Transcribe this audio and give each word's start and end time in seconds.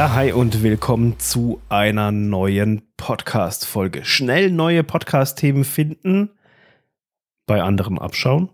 Ja, 0.00 0.14
hi 0.14 0.32
und 0.32 0.62
willkommen 0.62 1.18
zu 1.18 1.60
einer 1.68 2.10
neuen 2.10 2.80
Podcast-Folge. 2.96 4.02
Schnell 4.06 4.50
neue 4.50 4.82
Podcast-Themen 4.82 5.62
finden, 5.62 6.30
bei 7.44 7.62
anderen 7.62 7.98
abschauen. 7.98 8.48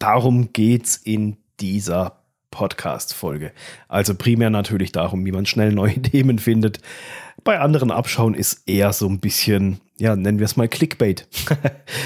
Darum 0.00 0.52
geht's 0.52 0.96
in 0.96 1.36
dieser 1.60 2.25
Podcast-Folge. 2.56 3.52
Also 3.86 4.14
primär 4.14 4.48
natürlich 4.48 4.90
darum, 4.90 5.26
wie 5.26 5.32
man 5.32 5.44
schnell 5.44 5.72
neue 5.72 6.00
Themen 6.02 6.38
findet. 6.38 6.80
Bei 7.44 7.60
anderen 7.60 7.90
abschauen 7.90 8.32
ist 8.32 8.62
eher 8.66 8.94
so 8.94 9.06
ein 9.06 9.20
bisschen, 9.20 9.78
ja, 9.98 10.16
nennen 10.16 10.38
wir 10.38 10.46
es 10.46 10.56
mal 10.56 10.66
Clickbait. 10.66 11.28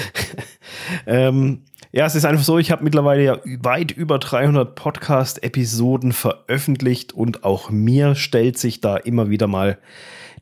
ähm, 1.07 1.61
ja, 1.93 2.05
es 2.05 2.15
ist 2.15 2.25
einfach 2.25 2.43
so, 2.43 2.57
ich 2.57 2.69
habe 2.69 2.83
mittlerweile 2.83 3.23
ja 3.23 3.37
weit 3.61 3.91
über 3.91 4.19
300 4.19 4.75
Podcast-Episoden 4.75 6.11
veröffentlicht 6.11 7.13
und 7.13 7.45
auch 7.45 7.69
mir 7.69 8.15
stellt 8.15 8.57
sich 8.57 8.81
da 8.81 8.97
immer 8.97 9.29
wieder 9.29 9.47
mal 9.47 9.77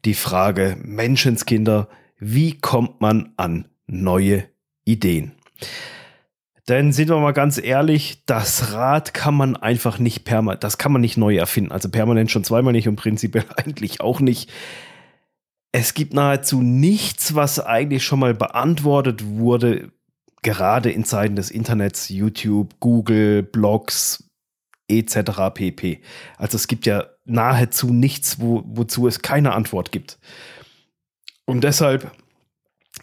die 0.06 0.16
Frage, 0.16 0.76
Menschenskinder, 0.84 1.88
wie 2.18 2.60
kommt 2.60 3.00
man 3.00 3.34
an 3.38 3.68
neue 3.86 4.46
Ideen? 4.86 5.34
Denn 6.70 6.94
sind 6.94 7.10
wir 7.10 7.18
mal 7.18 7.32
ganz 7.32 7.58
ehrlich, 7.58 8.24
das 8.28 8.74
Rad 8.74 9.16
kann 9.16 9.34
man 9.34 9.56
einfach 9.56 9.98
nicht 9.98 10.24
permanent, 10.24 10.64
das 10.64 10.78
kann 10.78 10.92
man 10.92 11.02
nicht 11.02 11.18
neu 11.18 11.36
erfinden. 11.36 11.72
Also 11.72 11.90
permanent 11.90 12.30
schon 12.30 12.44
zweimal 12.44 12.74
nicht 12.74 12.88
und 12.88 12.96
prinzipiell 12.96 13.46
eigentlich 13.56 14.02
auch 14.02 14.20
nicht. 14.20 14.52
Es 15.72 15.96
gibt 15.96 16.14
nahezu 16.14 16.62
nichts, 16.62 17.34
was 17.34 17.60
eigentlich 17.60 18.04
schon 18.04 18.20
mal 18.20 18.36
beantwortet 18.36 19.26
wurde, 19.26 19.92
gerade 20.44 20.92
in 20.92 21.06
Zeiten 21.06 21.36
des 21.36 21.50
Internets, 21.50 22.10
YouTube, 22.10 22.80
Google, 22.80 23.42
Blogs 23.42 24.30
etc. 24.88 25.32
pp. 25.54 26.02
Also 26.38 26.56
es 26.56 26.68
gibt 26.68 26.86
ja 26.86 27.08
nahezu 27.26 27.92
nichts, 27.94 28.40
wo, 28.40 28.64
wozu 28.66 29.08
es 29.08 29.24
keine 29.24 29.54
Antwort 29.54 29.92
gibt. 29.92 30.20
Und 31.46 31.64
deshalb 31.64 32.12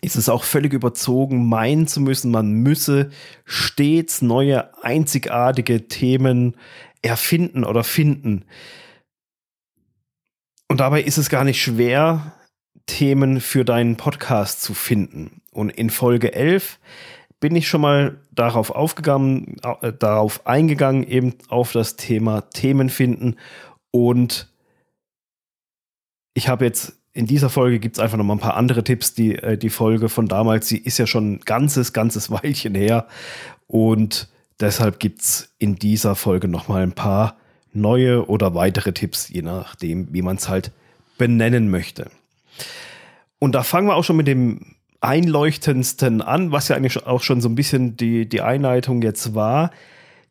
ist 0.07 0.15
es 0.15 0.29
auch 0.29 0.45
völlig 0.45 0.73
überzogen, 0.73 1.49
meinen 1.49 1.89
zu 1.89 2.01
müssen, 2.01 2.31
man 2.31 2.53
müsse 2.53 3.11
stets 3.45 4.23
neue, 4.23 4.73
einzigartige 4.85 5.89
Themen 5.89 6.57
erfinden 7.03 7.65
oder 7.65 7.83
finden. 7.83 8.45
Und 10.69 10.79
dabei 10.79 11.03
ist 11.03 11.19
es 11.19 11.29
gar 11.29 11.43
nicht 11.43 11.61
schwer, 11.61 12.35
Themen 12.87 13.41
für 13.41 13.65
deinen 13.65 13.97
Podcast 13.97 14.63
zu 14.63 14.75
finden. 14.75 15.43
Und 15.51 15.71
in 15.71 15.91
Folge 15.91 16.33
11 16.33 16.79
bin 17.41 17.57
ich 17.57 17.67
schon 17.67 17.81
mal 17.81 18.21
darauf 18.31 18.71
aufgegangen, 18.71 19.57
äh, 19.81 19.93
darauf 19.93 20.47
eingegangen, 20.47 21.03
eben 21.03 21.35
auf 21.49 21.73
das 21.73 21.97
Thema 21.97 22.43
Themen 22.51 22.91
finden. 22.91 23.35
Und 23.91 24.55
ich 26.33 26.47
habe 26.47 26.65
jetzt 26.65 26.97
in 27.17 27.27
dieser 27.27 27.49
Folge 27.49 27.79
gibt 27.79 27.97
es 27.97 28.03
einfach 28.03 28.19
noch 28.19 28.25
mal 28.25 28.35
ein 28.35 28.41
paar 28.41 28.57
andere 28.57 28.85
Tipps. 28.85 29.15
Die, 29.15 29.37
äh, 29.37 29.57
die 29.57 29.71
Folge 29.71 30.11
von 30.11 30.29
damals, 30.29 30.69
sie 30.69 30.77
ist 30.77 30.99
ja 30.99 31.07
schon 31.07 31.33
ein 31.33 31.41
ganzes, 31.41 31.95
ganzes 31.95 32.31
Weilchen 32.31 32.75
her. 32.75 33.07
Und 33.67 34.29
deshalb 34.61 35.01
gibt 35.01 35.23
es 35.23 35.49
in 35.59 35.77
dieser 35.77 36.15
Folge 36.15 36.47
noch 36.47 36.69
mal 36.69 36.83
ein 36.83 36.93
paar 36.93 37.37
neue 37.73 38.29
oder 38.29 38.55
weitere 38.55 38.93
Tipps, 38.93 39.29
je 39.31 39.43
nachdem, 39.43 40.13
wie 40.13 40.21
man 40.21 40.37
es 40.37 40.49
halt 40.49 40.73
benennen 41.17 41.71
möchte. 41.71 42.11
Und 43.39 43.55
da 43.55 43.63
fangen 43.63 43.89
wir 43.89 43.97
auch 43.97 44.05
schon 44.05 44.17
mit 44.17 44.27
dem 44.27 44.77
einleuchtendsten 45.01 46.21
an, 46.21 46.53
was 46.53 46.69
ja 46.69 46.77
eigentlich 46.77 47.07
auch 47.07 47.23
schon 47.23 47.41
so 47.41 47.49
ein 47.49 47.55
bisschen 47.55 47.97
die, 47.97 48.29
die 48.29 48.43
Einleitung 48.43 49.01
jetzt 49.01 49.35
war, 49.35 49.71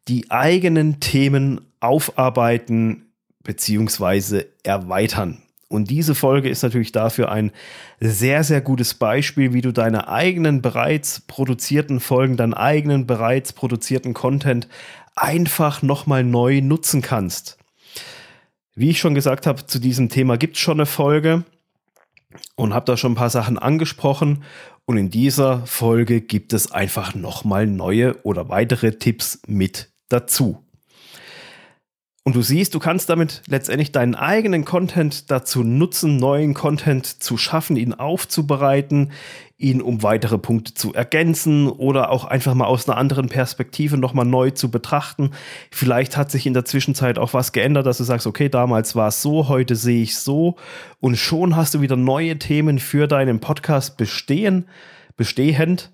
die 0.07 0.29
eigenen 0.29 0.99
Themen 0.99 1.61
aufarbeiten 1.79 3.07
bzw. 3.43 4.45
erweitern. 4.63 5.41
Und 5.75 5.89
diese 5.89 6.15
Folge 6.15 6.49
ist 6.49 6.63
natürlich 6.63 6.91
dafür 6.91 7.31
ein 7.31 7.51
sehr, 7.99 8.43
sehr 8.43 8.61
gutes 8.61 8.93
Beispiel, 8.93 9.53
wie 9.53 9.61
du 9.61 9.71
deine 9.71 10.07
eigenen 10.07 10.61
bereits 10.61 11.21
produzierten 11.21 11.99
Folgen, 11.99 12.37
deinen 12.37 12.53
eigenen 12.53 13.05
bereits 13.05 13.53
produzierten 13.53 14.13
Content 14.13 14.67
einfach 15.15 15.81
nochmal 15.81 16.23
neu 16.23 16.61
nutzen 16.61 17.01
kannst. 17.01 17.57
Wie 18.73 18.89
ich 18.89 18.99
schon 18.99 19.15
gesagt 19.15 19.47
habe, 19.47 19.65
zu 19.65 19.79
diesem 19.79 20.09
Thema 20.09 20.37
gibt 20.37 20.55
es 20.55 20.61
schon 20.61 20.79
eine 20.79 20.85
Folge 20.85 21.45
und 22.55 22.73
habe 22.73 22.85
da 22.85 22.97
schon 22.97 23.13
ein 23.13 23.15
paar 23.15 23.29
Sachen 23.29 23.57
angesprochen. 23.57 24.43
Und 24.85 24.97
in 24.97 25.09
dieser 25.09 25.65
Folge 25.65 26.21
gibt 26.21 26.53
es 26.53 26.71
einfach 26.71 27.15
nochmal 27.15 27.67
neue 27.67 28.21
oder 28.23 28.49
weitere 28.49 28.97
Tipps 28.97 29.41
mit 29.47 29.91
dazu. 30.09 30.64
Und 32.27 32.35
du 32.35 32.41
siehst, 32.41 32.73
du 32.73 32.79
kannst 32.79 33.07
damit 33.09 33.43
letztendlich 33.47 33.91
deinen 33.91 34.15
eigenen 34.15 34.65
Content 34.65 35.29
dazu 35.29 35.61
nutzen, 35.63 36.17
neuen 36.17 36.55
Content 36.55 37.05
zu 37.05 37.37
schaffen, 37.37 37.77
ihn 37.77 37.93
aufzubereiten, 37.93 39.11
ihn 39.59 39.79
um 39.79 40.01
weitere 40.01 40.39
Punkte 40.39 40.73
zu 40.73 40.91
ergänzen 40.91 41.69
oder 41.69 42.09
auch 42.09 42.25
einfach 42.25 42.55
mal 42.55 42.65
aus 42.65 42.89
einer 42.89 42.97
anderen 42.97 43.29
Perspektive 43.29 43.99
nochmal 43.99 44.25
neu 44.25 44.49
zu 44.49 44.71
betrachten. 44.71 45.33
Vielleicht 45.69 46.17
hat 46.17 46.31
sich 46.31 46.47
in 46.47 46.55
der 46.55 46.65
Zwischenzeit 46.65 47.19
auch 47.19 47.35
was 47.35 47.51
geändert, 47.51 47.85
dass 47.85 47.99
du 47.99 48.03
sagst, 48.03 48.25
okay, 48.25 48.49
damals 48.49 48.95
war 48.95 49.09
es 49.09 49.21
so, 49.21 49.47
heute 49.47 49.75
sehe 49.75 50.01
ich 50.01 50.17
so 50.17 50.55
und 50.99 51.17
schon 51.17 51.55
hast 51.55 51.75
du 51.75 51.81
wieder 51.81 51.95
neue 51.95 52.39
Themen 52.39 52.79
für 52.79 53.07
deinen 53.07 53.39
Podcast 53.39 53.97
bestehen, 53.97 54.67
bestehend 55.15 55.91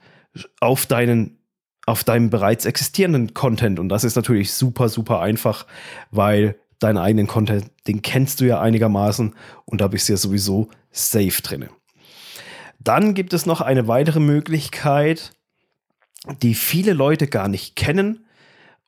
auf 0.62 0.86
deinen 0.86 1.41
auf 1.86 2.04
deinem 2.04 2.30
bereits 2.30 2.66
existierenden 2.66 3.34
Content. 3.34 3.80
Und 3.80 3.90
das 3.90 4.04
ist 4.04 4.16
natürlich 4.16 4.54
super, 4.54 4.90
super 4.90 5.20
einfach, 5.20 5.66
weil 6.12 6.60
deinen 6.80 6.98
eigenen 6.98 7.28
Content, 7.28 7.72
den 7.88 8.02
kennst 8.02 8.42
du 8.42 8.46
ja 8.46 8.60
einigermaßen 8.60 9.36
und 9.66 9.82
da 9.82 9.88
bist 9.88 10.08
du 10.08 10.14
ja 10.14 10.18
sowieso 10.18 10.70
safe 10.92 11.42
drin. 11.42 11.66
Dann 12.80 13.14
gibt 13.14 13.34
es 13.34 13.46
noch 13.46 13.62
eine 13.62 13.88
weitere 13.88 14.20
Möglichkeit, 14.20 15.34
die 16.42 16.56
viele 16.56 16.94
Leute 16.94 17.28
gar 17.28 17.48
nicht 17.48 17.76
kennen 17.76 18.26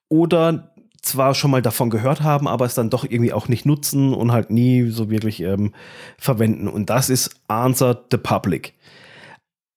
oder 0.10 0.74
zwar 1.02 1.36
schon 1.36 1.52
mal 1.52 1.62
davon 1.62 1.90
gehört 1.90 2.22
haben, 2.22 2.48
aber 2.48 2.66
es 2.66 2.76
dann 2.76 2.90
doch 2.90 3.04
irgendwie 3.04 3.34
auch 3.34 3.48
nicht 3.48 3.66
nutzen 3.66 4.14
und 4.14 4.32
halt 4.32 4.50
nie 4.50 4.90
so 4.90 5.10
wirklich 5.10 5.42
ähm, 5.42 5.74
verwenden. 6.18 6.68
Und 6.68 6.90
das 6.90 7.10
ist 7.10 7.42
Answer 7.48 8.06
the 8.10 8.18
Public. 8.18 8.74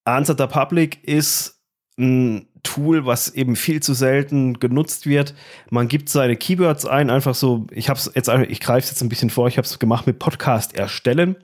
Answer 0.04 0.36
the 0.38 0.46
Public 0.46 1.02
ist 1.02 1.60
ein 1.98 2.46
Tool, 2.66 3.06
was 3.06 3.32
eben 3.32 3.54
viel 3.54 3.80
zu 3.80 3.94
selten 3.94 4.58
genutzt 4.58 5.06
wird. 5.06 5.34
Man 5.70 5.86
gibt 5.86 6.08
seine 6.08 6.36
Keywords 6.36 6.84
ein, 6.84 7.10
einfach 7.10 7.34
so, 7.34 7.66
ich 7.70 7.88
habe 7.88 7.98
es 7.98 8.10
jetzt, 8.14 8.28
ich 8.48 8.60
greife 8.60 8.84
es 8.84 8.90
jetzt 8.90 9.02
ein 9.02 9.08
bisschen 9.08 9.30
vor, 9.30 9.46
ich 9.46 9.56
habe 9.56 9.66
es 9.66 9.78
gemacht 9.78 10.06
mit 10.06 10.18
Podcast 10.18 10.76
erstellen. 10.76 11.36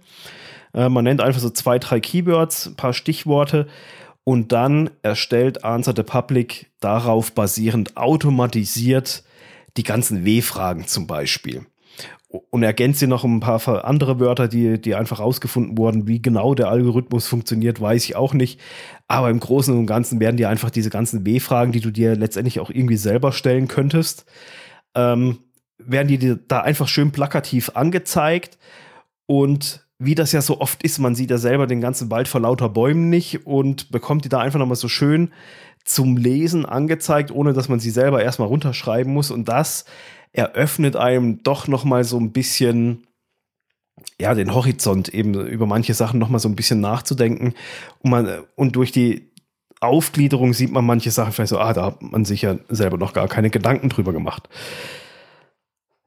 Äh, 0.74 0.88
man 0.88 1.04
nennt 1.04 1.20
einfach 1.20 1.40
so 1.40 1.50
zwei, 1.50 1.78
drei 1.78 2.00
Keywords, 2.00 2.66
ein 2.66 2.76
paar 2.76 2.92
Stichworte 2.92 3.68
und 4.24 4.50
dann 4.50 4.90
erstellt 5.02 5.64
Answer 5.64 5.94
the 5.94 6.02
Public 6.02 6.70
darauf 6.80 7.32
basierend 7.32 7.96
automatisiert 7.96 9.22
die 9.76 9.84
ganzen 9.84 10.24
W-Fragen 10.24 10.86
zum 10.86 11.06
Beispiel 11.06 11.66
und 12.50 12.62
ergänzt 12.62 13.00
sie 13.00 13.06
noch 13.06 13.24
ein 13.24 13.40
paar 13.40 13.84
andere 13.84 14.18
Wörter, 14.18 14.48
die, 14.48 14.80
die 14.80 14.94
einfach 14.94 15.20
rausgefunden 15.20 15.76
wurden. 15.76 16.06
Wie 16.06 16.22
genau 16.22 16.54
der 16.54 16.68
Algorithmus 16.68 17.26
funktioniert, 17.26 17.80
weiß 17.80 18.04
ich 18.04 18.16
auch 18.16 18.32
nicht. 18.32 18.58
Aber 19.06 19.28
im 19.28 19.38
Großen 19.38 19.76
und 19.76 19.86
Ganzen 19.86 20.18
werden 20.18 20.38
dir 20.38 20.48
einfach 20.48 20.70
diese 20.70 20.88
ganzen 20.88 21.26
W-Fragen, 21.26 21.72
die 21.72 21.80
du 21.80 21.90
dir 21.90 22.16
letztendlich 22.16 22.60
auch 22.60 22.70
irgendwie 22.70 22.96
selber 22.96 23.32
stellen 23.32 23.68
könntest, 23.68 24.24
ähm, 24.94 25.38
werden 25.78 26.08
dir 26.08 26.36
da 26.36 26.60
einfach 26.60 26.88
schön 26.88 27.12
plakativ 27.12 27.70
angezeigt. 27.74 28.58
Und 29.26 29.86
wie 29.98 30.14
das 30.14 30.32
ja 30.32 30.40
so 30.40 30.60
oft 30.60 30.82
ist, 30.82 30.98
man 30.98 31.14
sieht 31.14 31.30
ja 31.30 31.38
selber 31.38 31.66
den 31.66 31.80
ganzen 31.80 32.10
Wald 32.10 32.28
vor 32.28 32.40
lauter 32.40 32.68
Bäumen 32.68 33.10
nicht 33.10 33.46
und 33.46 33.90
bekommt 33.90 34.24
die 34.24 34.28
da 34.30 34.40
einfach 34.40 34.58
nochmal 34.58 34.76
so 34.76 34.88
schön 34.88 35.30
zum 35.84 36.16
Lesen 36.16 36.64
angezeigt, 36.64 37.30
ohne 37.30 37.52
dass 37.52 37.68
man 37.68 37.80
sie 37.80 37.90
selber 37.90 38.22
erstmal 38.22 38.48
runterschreiben 38.48 39.12
muss. 39.12 39.30
Und 39.30 39.48
das 39.48 39.84
eröffnet 40.32 40.96
einem 40.96 41.42
doch 41.42 41.68
noch 41.68 41.84
mal 41.84 42.04
so 42.04 42.18
ein 42.18 42.32
bisschen 42.32 43.06
ja, 44.18 44.34
den 44.34 44.54
Horizont 44.54 45.08
eben 45.08 45.34
über 45.34 45.66
manche 45.66 45.94
Sachen 45.94 46.18
noch 46.18 46.28
mal 46.28 46.38
so 46.38 46.48
ein 46.48 46.56
bisschen 46.56 46.80
nachzudenken 46.80 47.54
und 48.00 48.10
man 48.10 48.28
und 48.56 48.74
durch 48.76 48.90
die 48.90 49.32
Aufgliederung 49.80 50.54
sieht 50.54 50.70
man 50.70 50.84
manche 50.84 51.10
Sachen 51.10 51.32
vielleicht 51.32 51.50
so, 51.50 51.58
ah, 51.58 51.72
da 51.72 51.86
hat 51.86 52.02
man 52.02 52.24
sich 52.24 52.42
ja 52.42 52.56
selber 52.68 52.98
noch 52.98 53.12
gar 53.12 53.26
keine 53.26 53.50
Gedanken 53.50 53.88
drüber 53.88 54.12
gemacht. 54.12 54.48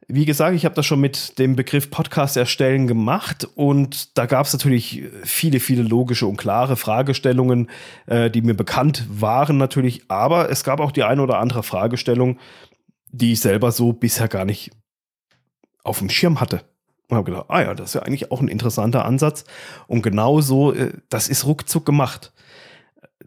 Wie 0.08 0.26
gesagt, 0.26 0.56
ich 0.56 0.66
habe 0.66 0.76
das 0.76 0.86
schon 0.86 1.02
mit 1.02 1.40
dem 1.40 1.56
Begriff 1.56 1.90
Podcast 1.90 2.38
erstellen 2.38 2.86
gemacht 2.86 3.48
und 3.56 4.16
da 4.18 4.28
gab 4.28 4.46
es 4.46 4.54
natürlich 4.54 5.04
viele, 5.24 5.60
viele 5.60 5.82
logische 5.82 6.28
und 6.28 6.38
klare 6.38 6.76
Fragestellungen, 6.76 7.72
äh, 8.06 8.30
die 8.30 8.42
mir 8.42 8.54
bekannt 8.54 9.06
waren 9.10 9.58
natürlich, 9.58 10.04
aber 10.10 10.52
es 10.52 10.64
gab 10.64 10.80
auch 10.80 10.92
die 10.92 11.04
eine 11.04 11.24
oder 11.24 11.40
andere 11.40 11.64
Fragestellung, 11.64 12.38
die 13.12 13.32
ich 13.32 13.40
selber 13.40 13.72
so 13.72 13.94
bisher 13.94 14.28
gar 14.28 14.46
nicht 14.46 14.72
auf 15.84 16.00
dem 16.00 16.10
Schirm 16.10 16.40
hatte. 16.40 16.62
Und 17.08 17.18
habe 17.18 17.32
gedacht, 17.32 17.46
ah 17.50 17.62
ja, 17.62 17.74
das 17.74 17.90
ist 17.90 17.94
ja 17.96 18.02
eigentlich 18.04 18.32
auch 18.32 18.42
ein 18.42 18.48
interessanter 18.48 19.06
Ansatz. 19.06 19.46
Und 19.88 20.02
genau 20.02 20.42
so, 20.42 20.72
äh, 20.72 20.94
das 21.10 21.30
ist 21.30 21.46
ruckzuck 21.46 21.86
gemacht. 21.86 22.32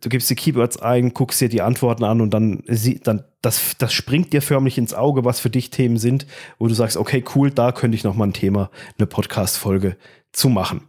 Du 0.00 0.08
gibst 0.08 0.30
die 0.30 0.34
Keywords 0.34 0.76
ein, 0.78 1.14
guckst 1.14 1.40
dir 1.40 1.48
die 1.48 1.62
Antworten 1.62 2.04
an 2.04 2.20
und 2.20 2.30
dann, 2.30 2.62
dann 3.04 3.24
das, 3.42 3.76
das 3.78 3.92
springt 3.92 4.32
dir 4.32 4.42
förmlich 4.42 4.78
ins 4.78 4.94
Auge, 4.94 5.24
was 5.24 5.40
für 5.40 5.50
dich 5.50 5.70
Themen 5.70 5.96
sind, 5.96 6.26
wo 6.58 6.66
du 6.66 6.74
sagst, 6.74 6.96
okay, 6.96 7.24
cool, 7.34 7.50
da 7.50 7.72
könnte 7.72 7.96
ich 7.96 8.04
noch 8.04 8.14
mal 8.14 8.26
ein 8.26 8.32
Thema, 8.32 8.70
eine 8.98 9.06
Podcast-Folge 9.06 9.96
zu 10.32 10.48
machen. 10.48 10.82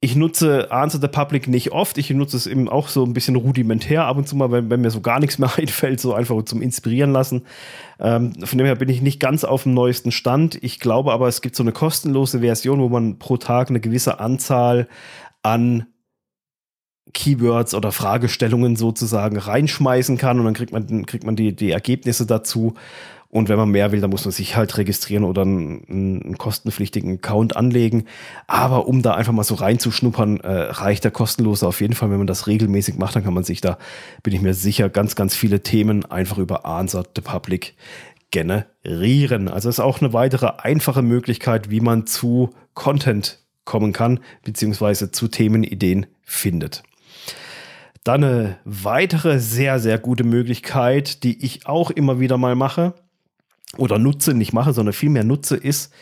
Ich 0.00 0.14
nutze 0.14 0.70
Answer 0.70 1.00
the 1.00 1.08
Public 1.08 1.48
nicht 1.48 1.72
oft. 1.72 1.98
Ich 1.98 2.08
nutze 2.10 2.36
es 2.36 2.46
eben 2.46 2.68
auch 2.68 2.86
so 2.86 3.04
ein 3.04 3.14
bisschen 3.14 3.34
rudimentär 3.34 4.04
ab 4.04 4.16
und 4.16 4.28
zu 4.28 4.36
mal, 4.36 4.52
wenn, 4.52 4.70
wenn 4.70 4.80
mir 4.80 4.92
so 4.92 5.00
gar 5.00 5.18
nichts 5.18 5.38
mehr 5.38 5.50
einfällt, 5.56 5.98
so 5.98 6.14
einfach 6.14 6.40
zum 6.44 6.62
Inspirieren 6.62 7.10
lassen. 7.10 7.42
Ähm, 7.98 8.32
von 8.44 8.58
dem 8.58 8.66
her 8.66 8.76
bin 8.76 8.88
ich 8.88 9.02
nicht 9.02 9.18
ganz 9.18 9.42
auf 9.42 9.64
dem 9.64 9.74
neuesten 9.74 10.12
Stand. 10.12 10.62
Ich 10.62 10.78
glaube 10.78 11.12
aber, 11.12 11.26
es 11.26 11.40
gibt 11.40 11.56
so 11.56 11.64
eine 11.64 11.72
kostenlose 11.72 12.40
Version, 12.40 12.78
wo 12.78 12.88
man 12.88 13.18
pro 13.18 13.38
Tag 13.38 13.70
eine 13.70 13.80
gewisse 13.80 14.20
Anzahl 14.20 14.86
an 15.42 15.86
Keywords 17.14 17.74
oder 17.74 17.92
Fragestellungen 17.92 18.76
sozusagen 18.76 19.38
reinschmeißen 19.38 20.18
kann 20.18 20.38
und 20.38 20.44
dann 20.44 20.54
kriegt 20.54 20.72
man, 20.72 21.06
kriegt 21.06 21.24
man 21.24 21.36
die, 21.36 21.54
die 21.54 21.70
Ergebnisse 21.70 22.26
dazu. 22.26 22.74
Und 23.30 23.50
wenn 23.50 23.58
man 23.58 23.70
mehr 23.70 23.92
will, 23.92 24.00
dann 24.00 24.08
muss 24.08 24.24
man 24.24 24.32
sich 24.32 24.56
halt 24.56 24.78
registrieren 24.78 25.24
oder 25.24 25.42
einen, 25.42 25.84
einen 25.88 26.38
kostenpflichtigen 26.38 27.16
Account 27.16 27.56
anlegen. 27.56 28.06
Aber 28.46 28.88
um 28.88 29.02
da 29.02 29.14
einfach 29.14 29.34
mal 29.34 29.44
so 29.44 29.54
reinzuschnuppern, 29.54 30.40
äh, 30.40 30.50
reicht 30.50 31.04
der 31.04 31.10
kostenlose 31.10 31.66
auf 31.66 31.82
jeden 31.82 31.92
Fall. 31.92 32.10
Wenn 32.10 32.18
man 32.18 32.26
das 32.26 32.46
regelmäßig 32.46 32.96
macht, 32.96 33.16
dann 33.16 33.24
kann 33.24 33.34
man 33.34 33.44
sich 33.44 33.60
da, 33.60 33.76
bin 34.22 34.32
ich 34.32 34.40
mir 34.40 34.54
sicher, 34.54 34.88
ganz, 34.88 35.14
ganz 35.14 35.34
viele 35.34 35.62
Themen 35.62 36.06
einfach 36.06 36.38
über 36.38 36.64
Answer 36.64 37.04
the 37.14 37.20
Public 37.20 37.74
generieren. 38.30 39.48
Also 39.48 39.68
ist 39.68 39.80
auch 39.80 40.00
eine 40.00 40.14
weitere 40.14 40.50
einfache 40.58 41.02
Möglichkeit, 41.02 41.70
wie 41.70 41.80
man 41.80 42.06
zu 42.06 42.50
Content 42.72 43.40
kommen 43.66 43.92
kann, 43.92 44.20
beziehungsweise 44.42 45.10
zu 45.10 45.28
Themenideen 45.28 46.06
findet. 46.22 46.82
Dann 48.04 48.24
eine 48.24 48.58
weitere 48.64 49.38
sehr, 49.38 49.78
sehr 49.80 49.98
gute 49.98 50.24
Möglichkeit, 50.24 51.22
die 51.24 51.44
ich 51.44 51.66
auch 51.66 51.90
immer 51.90 52.20
wieder 52.20 52.38
mal 52.38 52.54
mache 52.54 52.94
oder 53.76 53.98
nutze, 53.98 54.34
nicht 54.34 54.52
mache, 54.52 54.72
sondern 54.72 54.92
vielmehr 54.92 55.24
nutze, 55.24 55.56
ist, 55.56 55.92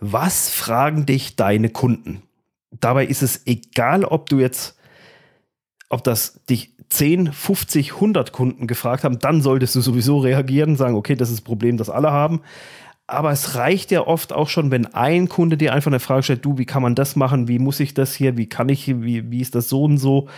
was 0.00 0.50
fragen 0.50 1.06
dich 1.06 1.36
deine 1.36 1.70
Kunden? 1.70 2.22
Dabei 2.70 3.06
ist 3.06 3.22
es 3.22 3.46
egal, 3.46 4.04
ob 4.04 4.28
du 4.28 4.38
jetzt, 4.38 4.78
ob 5.88 6.04
das 6.04 6.44
dich 6.48 6.74
10, 6.88 7.32
50, 7.32 7.94
100 7.94 8.32
Kunden 8.32 8.66
gefragt 8.66 9.04
haben, 9.04 9.18
dann 9.18 9.42
solltest 9.42 9.74
du 9.74 9.80
sowieso 9.80 10.18
reagieren, 10.18 10.76
sagen, 10.76 10.94
okay, 10.94 11.16
das 11.16 11.30
ist 11.30 11.38
das 11.40 11.44
Problem, 11.44 11.76
das 11.76 11.90
alle 11.90 12.10
haben. 12.12 12.42
Aber 13.06 13.30
es 13.30 13.54
reicht 13.54 13.90
ja 13.90 14.06
oft 14.06 14.32
auch 14.32 14.48
schon, 14.48 14.70
wenn 14.70 14.86
ein 14.86 15.28
Kunde 15.28 15.56
dir 15.56 15.72
einfach 15.72 15.90
eine 15.90 16.00
Frage 16.00 16.24
stellt, 16.24 16.44
du, 16.44 16.58
wie 16.58 16.64
kann 16.64 16.82
man 16.82 16.94
das 16.94 17.14
machen? 17.14 17.48
Wie 17.48 17.58
muss 17.58 17.80
ich 17.80 17.94
das 17.94 18.14
hier? 18.14 18.36
Wie 18.36 18.48
kann 18.48 18.68
ich, 18.68 18.88
wie, 18.88 19.30
wie 19.30 19.40
ist 19.40 19.54
das 19.54 19.68
so 19.68 19.84
und 19.84 19.98
so? 19.98 20.28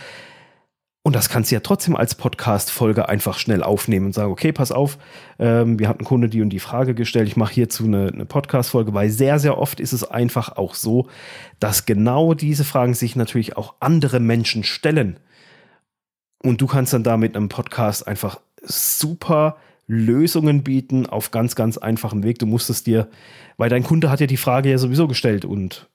Und 1.09 1.15
das 1.15 1.27
kannst 1.27 1.49
du 1.49 1.55
ja 1.55 1.61
trotzdem 1.61 1.95
als 1.95 2.13
Podcast-Folge 2.13 3.09
einfach 3.09 3.39
schnell 3.39 3.63
aufnehmen 3.63 4.05
und 4.05 4.13
sagen, 4.13 4.31
okay, 4.31 4.51
pass 4.51 4.71
auf, 4.71 4.99
ähm, 5.39 5.79
wir 5.79 5.87
hatten 5.87 6.03
Kunde 6.03 6.29
die 6.29 6.43
und 6.43 6.51
die 6.51 6.59
Frage 6.59 6.93
gestellt, 6.93 7.27
ich 7.27 7.35
mache 7.35 7.51
hierzu 7.51 7.85
eine, 7.85 8.09
eine 8.13 8.27
Podcast-Folge, 8.27 8.93
weil 8.93 9.09
sehr, 9.09 9.39
sehr 9.39 9.57
oft 9.57 9.79
ist 9.79 9.91
es 9.91 10.03
einfach 10.03 10.55
auch 10.55 10.75
so, 10.75 11.07
dass 11.59 11.87
genau 11.87 12.35
diese 12.35 12.63
Fragen 12.63 12.93
sich 12.93 13.15
natürlich 13.15 13.57
auch 13.57 13.73
andere 13.79 14.19
Menschen 14.19 14.63
stellen. 14.63 15.17
Und 16.43 16.61
du 16.61 16.67
kannst 16.67 16.93
dann 16.93 17.01
da 17.01 17.17
mit 17.17 17.35
einem 17.35 17.49
Podcast 17.49 18.07
einfach 18.07 18.39
super 18.61 19.57
Lösungen 19.87 20.61
bieten 20.61 21.07
auf 21.07 21.31
ganz, 21.31 21.55
ganz 21.55 21.79
einfachem 21.79 22.21
Weg. 22.21 22.37
Du 22.37 22.45
musstest 22.45 22.85
dir, 22.85 23.07
weil 23.57 23.71
dein 23.71 23.81
Kunde 23.81 24.11
hat 24.11 24.19
ja 24.19 24.27
die 24.27 24.37
Frage 24.37 24.69
ja 24.69 24.77
sowieso 24.77 25.07
gestellt 25.07 25.43
und 25.43 25.89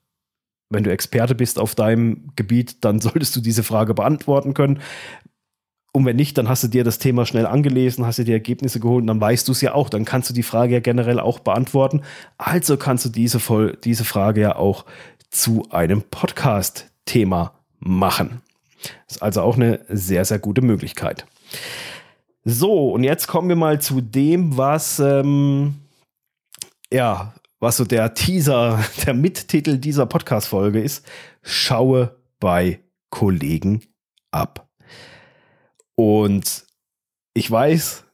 wenn 0.69 0.83
du 0.83 0.91
Experte 0.91 1.35
bist 1.35 1.59
auf 1.59 1.75
deinem 1.75 2.31
Gebiet, 2.35 2.83
dann 2.83 2.99
solltest 3.01 3.35
du 3.35 3.41
diese 3.41 3.63
Frage 3.63 3.93
beantworten 3.93 4.53
können. 4.53 4.79
Und 5.91 6.05
wenn 6.05 6.17
nicht, 6.17 6.37
dann 6.37 6.49
hast 6.49 6.61
du 6.61 6.67
dir 6.67 6.83
das 6.83 6.99
Thema 6.99 7.25
schnell 7.25 7.45
angelesen, 7.45 8.05
hast 8.05 8.19
dir 8.19 8.25
die 8.25 8.33
Ergebnisse 8.33 8.81
geholt 8.81 9.03
und 9.03 9.07
dann 9.07 9.21
weißt 9.21 9.47
du 9.47 9.53
es 9.53 9.61
ja 9.61 9.73
auch. 9.73 9.89
Dann 9.89 10.03
kannst 10.03 10.29
du 10.29 10.33
die 10.33 10.43
Frage 10.43 10.73
ja 10.73 10.79
generell 10.81 11.21
auch 11.21 11.39
beantworten. 11.39 12.01
Also 12.37 12.75
kannst 12.75 13.05
du 13.05 13.09
diese, 13.09 13.39
voll, 13.39 13.77
diese 13.81 14.03
Frage 14.03 14.41
ja 14.41 14.55
auch 14.57 14.83
zu 15.29 15.67
einem 15.69 16.01
Podcast-Thema 16.01 17.53
machen. 17.79 18.41
Das 19.07 19.17
ist 19.17 19.21
also 19.21 19.41
auch 19.41 19.55
eine 19.55 19.79
sehr, 19.87 20.25
sehr 20.25 20.39
gute 20.39 20.61
Möglichkeit. 20.61 21.25
So, 22.43 22.91
und 22.91 23.03
jetzt 23.03 23.27
kommen 23.27 23.47
wir 23.47 23.55
mal 23.55 23.79
zu 23.79 24.01
dem, 24.01 24.57
was 24.57 24.99
ähm, 24.99 25.75
ja 26.91 27.33
was 27.59 27.77
so 27.77 27.85
der 27.85 28.13
Teaser, 28.13 28.83
der 29.05 29.13
Mittitel 29.13 29.77
dieser 29.77 30.05
Podcast-Folge 30.05 30.81
ist, 30.81 31.05
schaue 31.41 32.17
bei 32.39 32.79
Kollegen 33.09 33.81
ab. 34.31 34.67
Und 35.95 36.65
ich 37.33 37.49
weiß, 37.49 38.05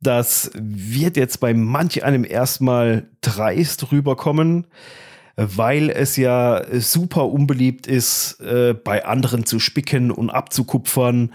das 0.00 0.50
wird 0.54 1.16
jetzt 1.16 1.40
bei 1.40 1.54
manch 1.54 2.04
einem 2.04 2.24
erstmal 2.24 3.10
dreist 3.20 3.90
rüberkommen, 3.90 4.66
weil 5.36 5.90
es 5.90 6.16
ja 6.16 6.62
super 6.80 7.28
unbeliebt 7.28 7.86
ist, 7.86 8.40
äh, 8.40 8.74
bei 8.74 9.04
anderen 9.04 9.46
zu 9.46 9.58
spicken 9.58 10.10
und 10.10 10.30
abzukupfern 10.30 11.32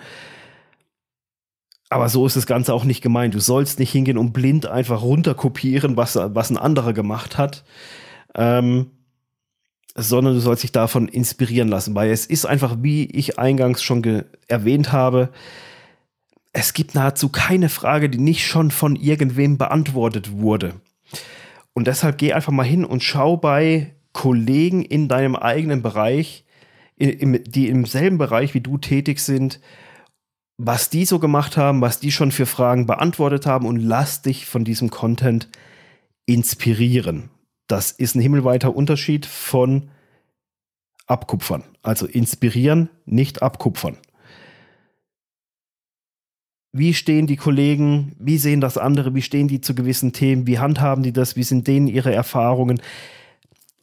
aber 1.89 2.07
so 2.07 2.25
ist 2.25 2.35
das 2.35 2.45
Ganze 2.45 2.73
auch 2.73 2.83
nicht 2.83 3.01
gemeint. 3.01 3.33
Du 3.33 3.39
sollst 3.39 3.79
nicht 3.79 3.91
hingehen 3.91 4.17
und 4.17 4.31
blind 4.31 4.67
einfach 4.67 5.01
runterkopieren, 5.01 5.97
was, 5.97 6.15
was 6.15 6.51
ein 6.51 6.57
anderer 6.57 6.93
gemacht 6.93 7.37
hat. 7.37 7.63
Ähm, 8.35 8.91
sondern 9.95 10.35
du 10.35 10.39
sollst 10.39 10.63
dich 10.63 10.71
davon 10.71 11.07
inspirieren 11.07 11.67
lassen, 11.67 11.95
weil 11.95 12.11
es 12.11 12.25
ist 12.25 12.45
einfach, 12.45 12.77
wie 12.81 13.05
ich 13.05 13.39
eingangs 13.39 13.81
schon 13.81 14.23
erwähnt 14.47 14.91
habe, 14.91 15.29
es 16.53 16.73
gibt 16.73 16.95
nahezu 16.95 17.29
keine 17.29 17.69
Frage, 17.69 18.09
die 18.09 18.19
nicht 18.19 18.47
schon 18.47 18.71
von 18.71 18.95
irgendwem 18.95 19.57
beantwortet 19.57 20.31
wurde. 20.31 20.75
Und 21.73 21.87
deshalb 21.87 22.17
geh 22.17 22.33
einfach 22.33 22.51
mal 22.51 22.63
hin 22.63 22.85
und 22.85 23.03
schau 23.03 23.37
bei 23.37 23.93
Kollegen 24.13 24.83
in 24.83 25.07
deinem 25.07 25.35
eigenen 25.35 25.81
Bereich, 25.81 26.45
die 26.97 27.67
im 27.67 27.85
selben 27.85 28.17
Bereich 28.17 28.53
wie 28.53 28.61
du 28.61 28.77
tätig 28.77 29.19
sind, 29.19 29.59
was 30.61 30.89
die 30.89 31.05
so 31.05 31.19
gemacht 31.19 31.55
haben, 31.55 31.79
was 31.79 32.01
die 32.01 32.11
schon 32.11 32.33
für 32.33 32.45
Fragen 32.45 32.85
beantwortet 32.85 33.45
haben 33.45 33.65
und 33.65 33.77
lass 33.77 34.21
dich 34.21 34.45
von 34.45 34.65
diesem 34.65 34.89
Content 34.89 35.47
inspirieren. 36.25 37.29
Das 37.67 37.91
ist 37.91 38.15
ein 38.15 38.21
himmelweiter 38.21 38.75
Unterschied 38.75 39.25
von 39.25 39.89
abkupfern. 41.07 41.63
Also 41.81 42.05
inspirieren, 42.05 42.89
nicht 43.05 43.41
abkupfern. 43.41 43.95
Wie 46.73 46.93
stehen 46.93 47.25
die 47.25 47.37
Kollegen? 47.37 48.17
Wie 48.19 48.37
sehen 48.37 48.59
das 48.59 48.77
andere? 48.77 49.15
Wie 49.15 49.21
stehen 49.21 49.47
die 49.47 49.61
zu 49.61 49.73
gewissen 49.73 50.11
Themen? 50.11 50.45
Wie 50.45 50.59
handhaben 50.59 51.03
die 51.03 51.13
das? 51.13 51.37
Wie 51.37 51.43
sind 51.43 51.67
denen 51.67 51.87
ihre 51.87 52.13
Erfahrungen? 52.13 52.81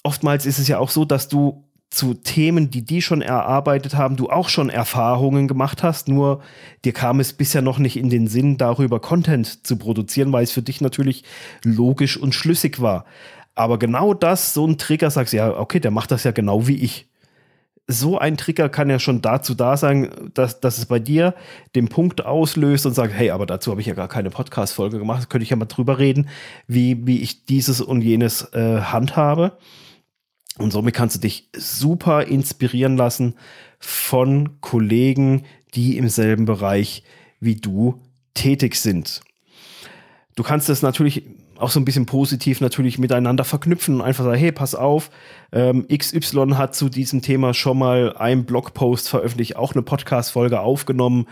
Oftmals 0.03 0.45
ist 0.45 0.59
es 0.59 0.69
ja 0.69 0.79
auch 0.79 0.91
so, 0.91 1.07
dass 1.07 1.29
du 1.29 1.66
zu 1.97 2.13
Themen, 2.13 2.71
die 2.71 2.83
die 2.83 3.01
schon 3.01 3.23
erarbeitet 3.23 3.95
haben, 3.95 4.17
du 4.17 4.29
auch 4.29 4.51
schon 4.51 4.69
Erfahrungen 4.69 5.49
gemacht 5.49 5.83
hast, 5.83 6.09
nur 6.09 6.43
dir 6.85 6.93
kam 6.93 7.21
es 7.21 7.33
bisher 7.33 7.63
noch 7.63 7.79
nicht 7.79 7.97
in 7.97 8.11
den 8.11 8.29
Sinn, 8.29 8.59
darüber 8.59 9.01
Content 9.01 9.67
zu 9.67 9.77
produzieren, 9.77 10.31
weil 10.33 10.45
es 10.45 10.53
für 10.53 10.63
dich 10.63 10.83
natürlich 10.83 11.25
logisch 11.65 12.19
und 12.19 12.35
schlüssig 12.35 12.83
war. 12.83 13.07
Aber 13.55 13.79
genau 13.79 14.13
das, 14.13 14.53
so 14.53 14.67
ein 14.67 14.77
Trigger, 14.77 15.11
sagst 15.11 15.33
du, 15.33 15.39
ja, 15.39 15.57
okay, 15.59 15.81
der 15.81 15.91
macht 15.91 16.11
das 16.11 16.25
ja 16.25 16.33
genau 16.33 16.67
wie 16.67 16.77
ich. 16.77 17.09
So 17.89 18.19
ein 18.19 18.37
Trigger 18.37 18.69
kann 18.69 18.91
ja 18.91 18.99
schon 18.99 19.23
dazu 19.23 19.55
da 19.55 19.79
sein, 19.79 20.11
dass, 20.35 20.61
dass 20.61 20.77
es 20.77 20.85
bei 20.85 20.99
dir 20.99 21.35
den 21.75 21.89
Punkt 21.89 22.27
auslöst 22.27 22.85
und 22.85 22.93
sagt, 22.93 23.15
hey, 23.15 23.31
aber 23.31 23.47
dazu 23.47 23.71
habe 23.71 23.81
ich 23.81 23.87
ja 23.87 23.95
gar 23.95 24.09
keine 24.09 24.29
Podcast-Folge 24.29 24.99
gemacht, 24.99 25.31
könnte 25.31 25.45
ich 25.45 25.51
ja 25.51 25.57
mal 25.57 25.65
drüber 25.65 25.99
reden, 25.99 26.29
wie, 26.67 27.07
wie 27.07 27.23
ich 27.23 27.47
dieses 27.47 27.81
und 27.81 28.03
jenes 28.03 28.53
äh, 28.53 28.81
handhabe. 28.81 29.57
Und 30.59 30.73
somit 30.73 30.95
kannst 30.95 31.17
du 31.17 31.21
dich 31.21 31.49
super 31.55 32.27
inspirieren 32.27 32.97
lassen 32.97 33.35
von 33.79 34.61
Kollegen, 34.61 35.45
die 35.75 35.99
im 35.99 36.09
selben 36.09 36.47
Bereich 36.47 37.03
wie 37.41 37.57
du 37.57 38.01
tätig 38.35 38.77
sind. 38.77 39.21
Du 40.35 40.43
kannst 40.43 40.69
das 40.69 40.83
natürlich 40.83 41.25
auch 41.59 41.71
so 41.71 41.81
ein 41.81 41.85
bisschen 41.85 42.07
positiv 42.07 42.61
natürlich 42.61 42.99
miteinander 42.99 43.45
verknüpfen 43.45 43.97
und 43.97 44.03
einfach 44.03 44.25
sagen, 44.25 44.39
hey, 44.39 44.53
pass 44.53 44.75
auf, 44.75 45.11
ähm, 45.53 45.87
XY 45.89 46.53
hat 46.55 46.75
zu 46.75 46.89
diesem 46.89 47.23
Thema 47.23 47.55
schon 47.55 47.79
mal 47.79 48.15
einen 48.17 48.45
Blogpost 48.45 49.09
veröffentlicht, 49.09 49.57
auch 49.57 49.73
eine 49.73 49.83
Podcast-Folge 49.83 50.61
aufgenommen 50.61 51.27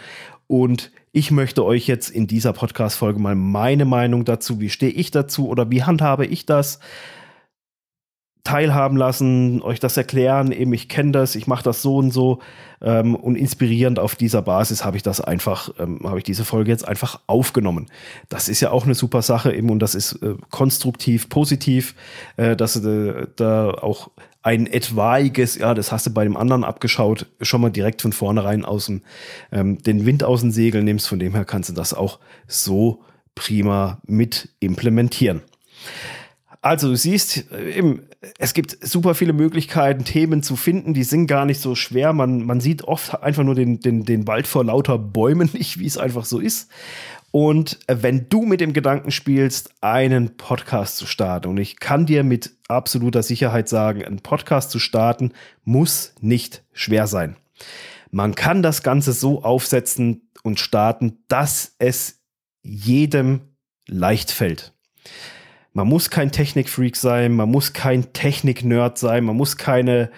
und 0.46 0.90
ich 1.12 1.30
möchte 1.30 1.64
euch 1.64 1.86
jetzt 1.86 2.08
in 2.10 2.26
dieser 2.26 2.52
Podcast-Folge 2.52 3.20
mal 3.20 3.34
meine 3.34 3.84
Meinung 3.84 4.24
dazu, 4.24 4.60
wie 4.60 4.70
stehe 4.70 4.92
ich 4.92 5.10
dazu 5.10 5.48
oder 5.48 5.70
wie 5.70 5.84
handhabe 5.84 6.26
ich 6.26 6.46
das, 6.46 6.80
teilhaben 8.44 8.98
lassen, 8.98 9.62
euch 9.62 9.80
das 9.80 9.96
erklären, 9.96 10.52
eben 10.52 10.72
ich 10.74 10.88
kenne 10.88 11.12
das, 11.12 11.34
ich 11.34 11.46
mache 11.46 11.64
das 11.64 11.80
so 11.80 11.96
und 11.96 12.10
so 12.10 12.40
ähm, 12.82 13.14
und 13.16 13.36
inspirierend 13.36 13.98
auf 13.98 14.14
dieser 14.16 14.42
Basis 14.42 14.84
habe 14.84 14.98
ich 14.98 15.02
das 15.02 15.22
einfach, 15.22 15.70
ähm, 15.78 16.00
habe 16.04 16.18
ich 16.18 16.24
diese 16.24 16.44
Folge 16.44 16.70
jetzt 16.70 16.86
einfach 16.86 17.20
aufgenommen. 17.26 17.86
Das 18.28 18.50
ist 18.50 18.60
ja 18.60 18.70
auch 18.70 18.84
eine 18.84 18.94
super 18.94 19.22
Sache 19.22 19.54
eben 19.54 19.70
und 19.70 19.78
das 19.78 19.94
ist 19.94 20.22
äh, 20.22 20.34
konstruktiv, 20.50 21.30
positiv, 21.30 21.94
äh, 22.36 22.54
dass 22.54 22.76
äh, 22.76 23.26
da 23.36 23.70
auch 23.70 24.10
ein 24.42 24.66
etwaiges, 24.66 25.56
ja, 25.56 25.72
das 25.72 25.90
hast 25.90 26.06
du 26.06 26.10
bei 26.12 26.24
dem 26.24 26.36
anderen 26.36 26.64
abgeschaut, 26.64 27.26
schon 27.40 27.62
mal 27.62 27.70
direkt 27.70 28.02
von 28.02 28.12
vornherein 28.12 28.66
aus 28.66 28.86
dem, 28.86 29.00
ähm, 29.52 29.82
den 29.82 30.04
Wind 30.04 30.22
aus 30.22 30.42
dem 30.42 30.50
Segel 30.50 30.82
nimmst, 30.82 31.08
von 31.08 31.18
dem 31.18 31.34
her 31.34 31.46
kannst 31.46 31.70
du 31.70 31.72
das 31.72 31.94
auch 31.94 32.18
so 32.46 33.00
prima 33.34 34.00
mit 34.06 34.50
implementieren. 34.60 35.40
Also 36.64 36.88
du 36.88 36.96
siehst, 36.96 37.44
eben, 37.52 38.08
es 38.38 38.54
gibt 38.54 38.78
super 38.80 39.14
viele 39.14 39.34
Möglichkeiten, 39.34 40.06
Themen 40.06 40.42
zu 40.42 40.56
finden, 40.56 40.94
die 40.94 41.04
sind 41.04 41.26
gar 41.26 41.44
nicht 41.44 41.60
so 41.60 41.74
schwer. 41.74 42.14
Man, 42.14 42.46
man 42.46 42.60
sieht 42.60 42.84
oft 42.84 43.22
einfach 43.22 43.44
nur 43.44 43.54
den, 43.54 43.80
den, 43.80 44.06
den 44.06 44.26
Wald 44.26 44.46
vor 44.46 44.64
lauter 44.64 44.96
Bäumen 44.96 45.50
nicht, 45.52 45.78
wie 45.78 45.84
es 45.84 45.98
einfach 45.98 46.24
so 46.24 46.40
ist. 46.40 46.70
Und 47.32 47.80
wenn 47.86 48.30
du 48.30 48.46
mit 48.46 48.62
dem 48.62 48.72
Gedanken 48.72 49.10
spielst, 49.10 49.74
einen 49.82 50.38
Podcast 50.38 50.96
zu 50.96 51.04
starten, 51.04 51.48
und 51.48 51.58
ich 51.58 51.80
kann 51.80 52.06
dir 52.06 52.24
mit 52.24 52.52
absoluter 52.66 53.22
Sicherheit 53.22 53.68
sagen, 53.68 54.02
einen 54.02 54.20
Podcast 54.20 54.70
zu 54.70 54.78
starten, 54.78 55.32
muss 55.64 56.14
nicht 56.22 56.64
schwer 56.72 57.06
sein. 57.06 57.36
Man 58.10 58.34
kann 58.34 58.62
das 58.62 58.82
Ganze 58.82 59.12
so 59.12 59.44
aufsetzen 59.44 60.30
und 60.42 60.60
starten, 60.60 61.18
dass 61.28 61.74
es 61.78 62.22
jedem 62.62 63.42
leicht 63.86 64.30
fällt. 64.30 64.72
Man 65.74 65.88
muss 65.88 66.08
kein 66.08 66.30
Technikfreak 66.30 66.94
sein, 66.96 67.34
man 67.34 67.50
muss 67.50 67.72
kein 67.72 68.12
Technik-Nerd 68.12 68.96
sein, 68.96 69.24
man 69.24 69.36
muss 69.36 69.56
keine, 69.56 70.10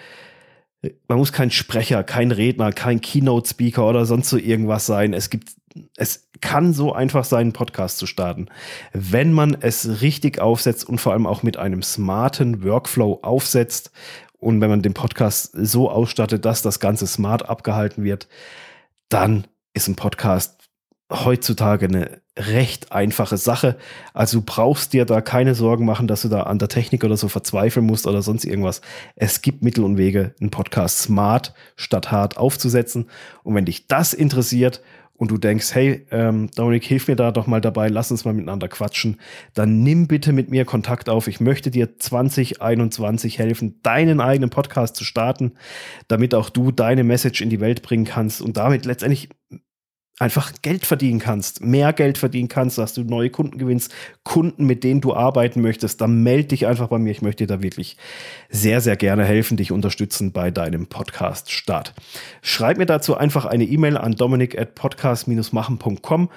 man 1.07 1.17
muss 1.17 1.33
kein 1.33 1.49
Sprecher, 1.49 2.03
kein 2.03 2.31
Redner, 2.31 2.71
kein 2.71 3.01
Keynote-Speaker 3.01 3.87
oder 3.87 4.05
sonst 4.05 4.29
so 4.29 4.37
irgendwas 4.37 4.85
sein. 4.85 5.13
Es 5.13 5.31
gibt, 5.31 5.49
es 5.95 6.29
kann 6.41 6.73
so 6.73 6.93
einfach 6.93 7.25
sein, 7.25 7.41
einen 7.41 7.53
Podcast 7.53 7.97
zu 7.97 8.05
starten. 8.05 8.49
Wenn 8.93 9.33
man 9.33 9.57
es 9.59 10.01
richtig 10.01 10.39
aufsetzt 10.39 10.87
und 10.87 11.01
vor 11.01 11.13
allem 11.13 11.25
auch 11.25 11.41
mit 11.41 11.57
einem 11.57 11.81
smarten 11.81 12.63
Workflow 12.63 13.19
aufsetzt 13.23 13.91
und 14.37 14.61
wenn 14.61 14.69
man 14.69 14.83
den 14.83 14.93
Podcast 14.93 15.53
so 15.53 15.89
ausstattet, 15.89 16.45
dass 16.45 16.61
das 16.61 16.79
Ganze 16.79 17.07
smart 17.07 17.49
abgehalten 17.49 18.03
wird, 18.03 18.27
dann 19.09 19.47
ist 19.73 19.87
ein 19.87 19.95
Podcast 19.95 20.69
heutzutage 21.11 21.87
eine 21.87 22.21
recht 22.37 22.91
einfache 22.91 23.37
Sache. 23.37 23.77
Also 24.13 24.39
du 24.39 24.45
brauchst 24.45 24.93
dir 24.93 25.05
da 25.05 25.21
keine 25.21 25.55
Sorgen 25.55 25.85
machen, 25.85 26.07
dass 26.07 26.21
du 26.21 26.29
da 26.29 26.43
an 26.43 26.59
der 26.59 26.69
Technik 26.69 27.03
oder 27.03 27.17
so 27.17 27.27
verzweifeln 27.27 27.85
musst 27.85 28.07
oder 28.07 28.21
sonst 28.21 28.45
irgendwas. 28.45 28.81
Es 29.15 29.41
gibt 29.41 29.63
Mittel 29.63 29.83
und 29.83 29.97
Wege, 29.97 30.33
einen 30.39 30.51
Podcast 30.51 30.99
smart 30.99 31.53
statt 31.75 32.11
hart 32.11 32.37
aufzusetzen. 32.37 33.09
Und 33.43 33.55
wenn 33.55 33.65
dich 33.65 33.87
das 33.87 34.13
interessiert 34.13 34.81
und 35.17 35.31
du 35.31 35.37
denkst, 35.37 35.73
hey, 35.73 36.05
ähm, 36.11 36.49
Dominik, 36.55 36.83
hilf 36.83 37.07
mir 37.07 37.15
da 37.15 37.31
doch 37.31 37.47
mal 37.47 37.59
dabei, 37.59 37.87
lass 37.87 38.11
uns 38.11 38.23
mal 38.23 38.33
miteinander 38.33 38.67
quatschen, 38.67 39.19
dann 39.55 39.81
nimm 39.81 40.07
bitte 40.07 40.31
mit 40.31 40.51
mir 40.51 40.63
Kontakt 40.63 41.09
auf. 41.09 41.27
Ich 41.27 41.39
möchte 41.39 41.71
dir 41.71 41.97
2021 41.97 43.39
helfen, 43.39 43.79
deinen 43.81 44.21
eigenen 44.21 44.51
Podcast 44.51 44.95
zu 44.95 45.03
starten, 45.03 45.53
damit 46.07 46.35
auch 46.35 46.49
du 46.49 46.71
deine 46.71 47.03
Message 47.03 47.41
in 47.41 47.49
die 47.49 47.59
Welt 47.59 47.81
bringen 47.81 48.05
kannst 48.05 48.41
und 48.41 48.57
damit 48.57 48.85
letztendlich 48.85 49.29
einfach 50.19 50.51
Geld 50.61 50.85
verdienen 50.85 51.19
kannst, 51.19 51.61
mehr 51.61 51.93
Geld 51.93 52.17
verdienen 52.17 52.47
kannst, 52.47 52.77
dass 52.77 52.93
du 52.93 53.03
neue 53.03 53.29
Kunden 53.29 53.57
gewinnst, 53.57 53.93
Kunden, 54.23 54.65
mit 54.65 54.83
denen 54.83 55.01
du 55.01 55.13
arbeiten 55.13 55.61
möchtest, 55.61 56.01
dann 56.01 56.23
melde 56.23 56.49
dich 56.49 56.65
einfach 56.65 56.87
bei 56.87 56.97
mir. 56.97 57.11
Ich 57.11 57.21
möchte 57.21 57.45
dir 57.45 57.55
da 57.55 57.61
wirklich 57.61 57.97
sehr, 58.49 58.81
sehr 58.81 58.95
gerne 58.95 59.25
helfen, 59.25 59.57
dich 59.57 59.71
unterstützen 59.71 60.31
bei 60.31 60.49
deinem 60.49 60.87
Podcast-Start. 60.87 61.93
Schreib 62.41 62.77
mir 62.77 62.87
dazu 62.87 63.15
einfach 63.15 63.45
eine 63.45 63.65
E-Mail 63.65 63.97
an 63.97 64.13
dominik 64.13 64.57
at 64.57 64.73
podcast-machen.com 64.73 66.29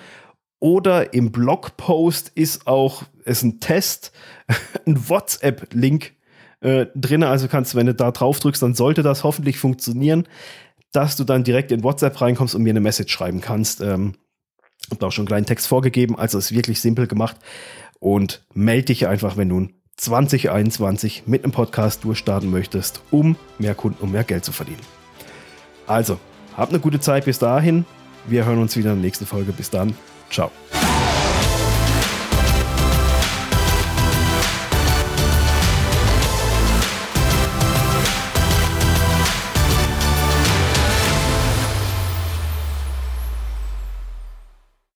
oder 0.58 1.14
im 1.14 1.32
Blogpost 1.32 2.32
ist 2.34 2.66
auch, 2.66 3.04
ist 3.24 3.42
ein 3.42 3.60
Test, 3.60 4.12
ein 4.86 5.08
WhatsApp-Link 5.08 6.12
äh, 6.60 6.84
drin. 6.94 7.22
Also 7.22 7.48
kannst, 7.48 7.74
wenn 7.74 7.86
du 7.86 7.94
da 7.94 8.10
drauf 8.10 8.40
drückst, 8.40 8.62
dann 8.62 8.74
sollte 8.74 9.02
das 9.02 9.24
hoffentlich 9.24 9.56
funktionieren 9.56 10.26
dass 10.92 11.16
du 11.16 11.24
dann 11.24 11.44
direkt 11.44 11.72
in 11.72 11.82
WhatsApp 11.84 12.20
reinkommst 12.20 12.54
und 12.54 12.62
mir 12.62 12.70
eine 12.70 12.80
Message 12.80 13.12
schreiben 13.12 13.40
kannst. 13.40 13.80
Ähm, 13.80 14.14
hab 14.90 14.98
da 14.98 15.06
auch 15.06 15.12
schon 15.12 15.22
einen 15.22 15.28
kleinen 15.28 15.46
Text 15.46 15.66
vorgegeben, 15.66 16.18
also 16.18 16.38
ist 16.38 16.52
wirklich 16.52 16.80
simpel 16.80 17.06
gemacht. 17.06 17.36
Und 17.98 18.44
melde 18.54 18.86
dich 18.86 19.06
einfach, 19.06 19.36
wenn 19.36 19.48
du 19.48 19.68
2021 19.96 21.24
mit 21.26 21.44
einem 21.44 21.52
Podcast 21.52 22.04
durchstarten 22.04 22.50
möchtest, 22.50 23.02
um 23.10 23.36
mehr 23.58 23.74
Kunden 23.74 24.02
und 24.02 24.12
mehr 24.12 24.24
Geld 24.24 24.44
zu 24.44 24.52
verdienen. 24.52 24.80
Also, 25.86 26.18
habt 26.56 26.72
eine 26.72 26.80
gute 26.80 27.00
Zeit 27.00 27.26
bis 27.26 27.38
dahin. 27.38 27.84
Wir 28.26 28.46
hören 28.46 28.58
uns 28.58 28.76
wieder 28.76 28.92
in 28.92 28.96
der 28.96 29.04
nächsten 29.04 29.26
Folge. 29.26 29.52
Bis 29.52 29.68
dann. 29.68 29.94
Ciao. 30.30 30.50